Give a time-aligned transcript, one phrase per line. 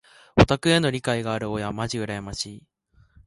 [0.35, 2.63] オタクへの理解のある親まじ羨ましい。